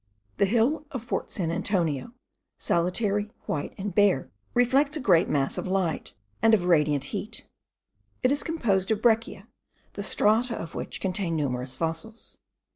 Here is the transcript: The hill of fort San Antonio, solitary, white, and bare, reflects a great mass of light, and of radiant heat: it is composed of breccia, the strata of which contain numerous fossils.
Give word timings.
The 0.37 0.47
hill 0.47 0.87
of 0.89 1.03
fort 1.03 1.29
San 1.29 1.51
Antonio, 1.51 2.11
solitary, 2.57 3.29
white, 3.45 3.75
and 3.77 3.93
bare, 3.93 4.31
reflects 4.55 4.97
a 4.97 4.99
great 4.99 5.29
mass 5.29 5.59
of 5.59 5.67
light, 5.67 6.13
and 6.41 6.55
of 6.55 6.65
radiant 6.65 7.03
heat: 7.13 7.45
it 8.23 8.31
is 8.31 8.41
composed 8.41 8.89
of 8.89 8.99
breccia, 8.99 9.47
the 9.93 10.01
strata 10.01 10.55
of 10.57 10.73
which 10.73 11.01
contain 11.01 11.35
numerous 11.35 11.75
fossils. 11.75 12.39